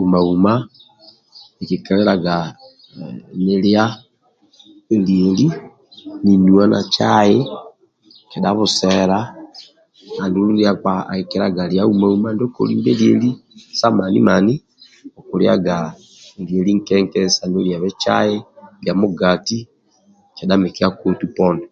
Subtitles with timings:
[0.00, 0.52] Uma uma
[1.60, 2.36] nkikelelaga
[3.44, 3.84] nilia
[5.06, 5.46] lieli
[6.24, 7.34] ninuwa na cai
[8.30, 9.18] kedha busela
[10.22, 13.30] andulu ndia nkpa akikelelaga lia uma uma ndio kolimbe lieli
[13.78, 14.54] sa mani mani
[15.18, 15.76] okuliaga
[16.46, 18.32] lieli nke nke sa nueliabe cai
[18.78, 19.58] kedha mugati
[20.36, 21.64] kedha mikia akotu poni